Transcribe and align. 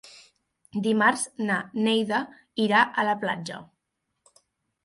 Dimarts 0.87 1.25
na 1.49 1.57
Neida 1.87 2.23
irà 2.65 2.81
a 3.03 3.07
la 3.11 3.17
platja. 3.25 3.61